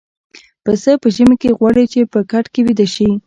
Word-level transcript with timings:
پسه 0.63 0.91
په 1.01 1.07
ژمي 1.15 1.35
کې 1.41 1.55
غواړي 1.57 1.85
چې 1.93 1.99
په 2.13 2.19
کټ 2.31 2.45
کې 2.53 2.61
ويده 2.65 2.87
شي. 2.95 3.09